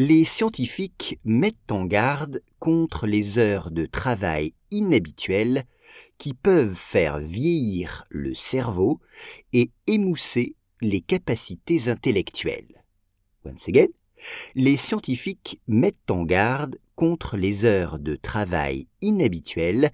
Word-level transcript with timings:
Les 0.00 0.24
scientifiques 0.24 1.18
mettent 1.24 1.72
en 1.72 1.84
garde 1.84 2.40
contre 2.60 3.08
les 3.08 3.36
heures 3.36 3.72
de 3.72 3.84
travail 3.84 4.54
inhabituelles 4.70 5.64
qui 6.18 6.34
peuvent 6.34 6.76
faire 6.76 7.18
vieillir 7.18 8.04
le 8.08 8.32
cerveau 8.32 9.00
et 9.52 9.72
émousser 9.88 10.54
les 10.80 11.00
capacités 11.00 11.88
intellectuelles. 11.88 12.84
Once 13.44 13.68
again, 13.68 13.88
les 14.54 14.76
scientifiques 14.76 15.60
mettent 15.66 16.12
en 16.12 16.22
garde 16.22 16.78
contre 16.94 17.36
les 17.36 17.64
heures 17.64 17.98
de 17.98 18.14
travail 18.14 18.86
inhabituelles 19.00 19.90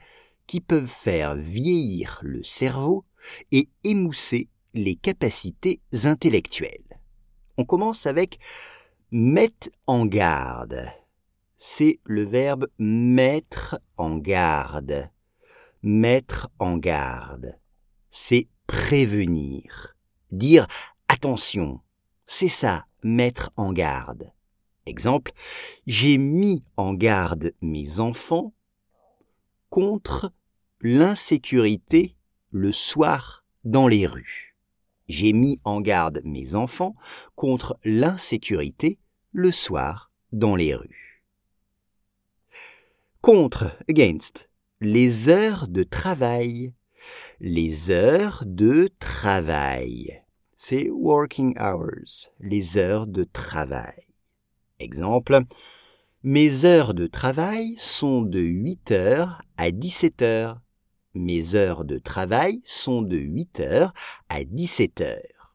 qui 0.46 0.60
peuvent 0.60 0.84
faire 0.86 1.34
vieillir 1.34 2.20
le 2.22 2.42
cerveau 2.42 3.06
et 3.52 3.70
émousser 3.84 4.50
les 4.74 4.96
capacités 4.96 5.80
intellectuelles. 6.04 7.00
On 7.56 7.64
commence 7.64 8.04
avec 8.04 8.38
mettre 9.10 9.68
en 9.86 10.06
garde. 10.06 10.88
C'est 11.56 12.00
le 12.04 12.22
verbe 12.22 12.68
mettre 12.78 13.78
en 13.96 14.16
garde. 14.16 15.10
Mettre 15.82 16.50
en 16.58 16.76
garde. 16.76 17.58
C'est 18.10 18.48
prévenir. 18.66 19.96
Dire 20.30 20.66
attention. 21.08 21.80
C'est 22.26 22.48
ça, 22.48 22.86
mettre 23.02 23.52
en 23.56 23.72
garde. 23.72 24.32
Exemple, 24.86 25.32
j'ai 25.86 26.18
mis 26.18 26.62
en 26.76 26.92
garde 26.94 27.54
mes 27.60 28.00
enfants 28.00 28.52
contre 29.70 30.32
l'insécurité 30.80 32.16
le 32.50 32.72
soir 32.72 33.44
dans 33.64 33.88
les 33.88 34.06
rues. 34.06 34.54
J'ai 35.08 35.32
mis 35.32 35.60
en 35.64 35.80
garde 35.80 36.20
mes 36.24 36.54
enfants 36.54 36.94
contre 37.34 37.78
l'insécurité 37.84 38.98
le 39.34 39.50
soir 39.50 40.12
dans 40.32 40.54
les 40.54 40.74
rues. 40.74 41.24
Contre, 43.20 43.76
against, 43.88 44.48
les 44.80 45.28
heures 45.28 45.66
de 45.66 45.82
travail. 45.82 46.72
Les 47.40 47.90
heures 47.90 48.44
de 48.46 48.88
travail. 49.00 50.22
C'est 50.56 50.88
working 50.88 51.58
hours, 51.58 52.30
les 52.38 52.78
heures 52.78 53.08
de 53.08 53.24
travail. 53.24 54.14
Exemple, 54.78 55.40
mes 56.22 56.64
heures 56.64 56.94
de 56.94 57.08
travail 57.08 57.74
sont 57.76 58.22
de 58.22 58.40
8 58.40 58.92
heures 58.92 59.42
à 59.56 59.72
17 59.72 60.22
heures. 60.22 60.60
Mes 61.14 61.56
heures 61.56 61.84
de 61.84 61.98
travail 61.98 62.60
sont 62.62 63.02
de 63.02 63.16
8 63.16 63.60
heures 63.60 63.92
à 64.28 64.44
17 64.44 65.00
heures. 65.00 65.54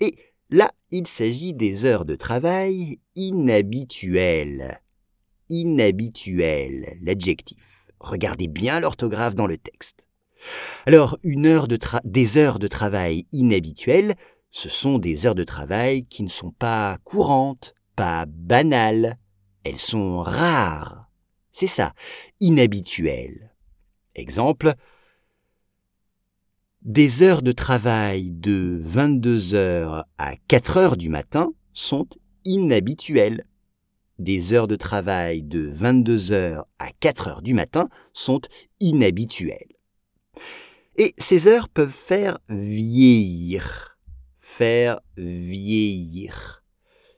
Et 0.00 0.33
Là, 0.54 0.70
il 0.92 1.08
s'agit 1.08 1.52
des 1.52 1.84
heures 1.84 2.04
de 2.04 2.14
travail 2.14 3.00
inhabituelles. 3.16 4.80
Inhabituelles, 5.48 6.96
l'adjectif. 7.02 7.88
Regardez 7.98 8.46
bien 8.46 8.78
l'orthographe 8.78 9.34
dans 9.34 9.48
le 9.48 9.58
texte. 9.58 10.06
Alors, 10.86 11.18
des 11.24 12.36
heures 12.36 12.60
de 12.60 12.68
travail 12.68 13.26
inhabituelles, 13.32 14.14
ce 14.52 14.68
sont 14.68 14.98
des 14.98 15.26
heures 15.26 15.34
de 15.34 15.42
travail 15.42 16.06
qui 16.06 16.22
ne 16.22 16.28
sont 16.28 16.52
pas 16.52 16.98
courantes, 17.02 17.74
pas 17.96 18.24
banales. 18.24 19.18
Elles 19.64 19.80
sont 19.80 20.18
rares. 20.20 21.10
C'est 21.50 21.66
ça, 21.66 21.94
inhabituelles. 22.38 23.56
Exemple, 24.14 24.74
des 26.84 27.22
heures 27.22 27.40
de 27.40 27.52
travail 27.52 28.30
de 28.30 28.78
22 28.80 29.54
heures 29.54 30.04
à 30.18 30.36
4 30.48 30.76
heures 30.76 30.96
du 30.98 31.08
matin 31.08 31.52
sont 31.72 32.06
inhabituelles. 32.44 33.46
Des 34.18 34.52
heures 34.52 34.68
de 34.68 34.76
travail 34.76 35.42
de 35.42 35.60
22 35.72 36.32
heures 36.32 36.66
à 36.78 36.90
4 37.00 37.28
heures 37.28 37.42
du 37.42 37.54
matin 37.54 37.88
sont 38.12 38.42
inhabituelles. 38.80 39.72
Et 40.96 41.14
ces 41.16 41.48
heures 41.48 41.70
peuvent 41.70 41.88
faire 41.90 42.38
vieillir. 42.50 43.98
Faire 44.38 45.00
vieillir. 45.16 46.62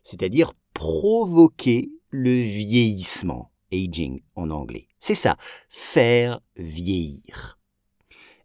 C'est-à-dire 0.05 0.53
provoquer 0.75 1.91
le 2.11 2.31
vieillissement. 2.31 3.51
Aging 3.73 4.21
en 4.37 4.51
anglais. 4.51 4.87
C'est 5.01 5.17
ça. 5.17 5.37
Faire 5.69 6.41
vieillir. 6.57 7.59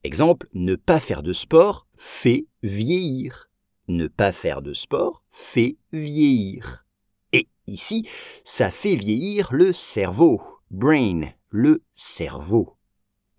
Exemple, 0.04 0.48
ne 0.54 0.76
pas 0.76 1.00
faire 1.00 1.22
de 1.22 1.32
sport 1.32 1.88
fait 1.96 2.48
vieillir. 2.64 3.50
Ne 3.88 4.08
pas 4.08 4.32
faire 4.32 4.64
de 4.64 4.74
sport 4.74 5.24
fait 5.30 5.78
vieillir. 5.92 6.86
Et 7.34 7.48
ici, 7.68 8.08
ça 8.44 8.72
fait 8.72 8.96
vieillir 8.96 9.50
le 9.54 9.74
cerveau, 9.74 10.42
brain, 10.72 11.22
le 11.50 11.84
cerveau. 11.94 12.78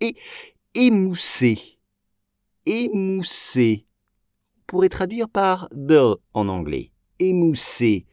Et 0.00 0.14
émousser. 0.74 1.80
Émousser. 2.64 3.86
On 4.58 4.62
pourrait 4.68 4.88
traduire 4.88 5.28
par 5.28 5.68
de 5.72 6.16
en 6.32 6.48
anglais. 6.48 6.92
Émousser, 7.18 8.06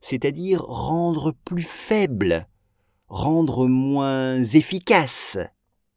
c'est-à-dire 0.00 0.62
rendre 0.62 1.32
plus 1.44 1.62
faible, 1.62 2.48
rendre 3.08 3.66
moins 3.66 4.42
efficace. 4.44 5.38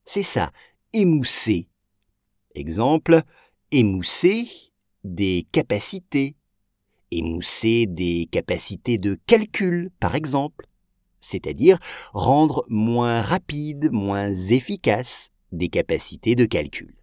C'est 0.05 0.23
ça, 0.23 0.51
émousser. 0.91 1.68
Exemple, 2.59 3.21
émousser 3.71 4.49
des 5.05 5.47
capacités. 5.53 6.35
Émousser 7.09 7.85
des 7.87 8.27
capacités 8.29 8.97
de 8.97 9.17
calcul, 9.25 9.91
par 10.01 10.13
exemple. 10.13 10.67
C'est-à-dire 11.21 11.79
rendre 12.11 12.65
moins 12.67 13.21
rapide, 13.21 13.89
moins 13.93 14.33
efficace 14.35 15.29
des 15.53 15.69
capacités 15.69 16.35
de 16.35 16.43
calcul. 16.43 16.93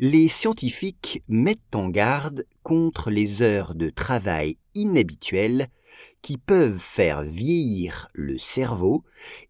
Les 0.00 0.26
scientifiques 0.26 1.22
mettent 1.28 1.76
en 1.76 1.90
garde 1.90 2.46
contre 2.64 3.10
les 3.10 3.42
heures 3.42 3.76
de 3.76 3.90
travail 3.90 4.58
inhabituelles 4.74 5.68
qui 6.20 6.36
peuvent 6.36 6.80
faire 6.80 7.22
vieillir 7.22 8.08
le 8.12 8.38
cerveau 8.38 9.04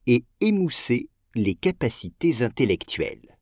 et 0.07 0.27
émousser 0.43 1.09
les 1.35 1.55
capacités 1.55 2.43
intellectuelles. 2.43 3.38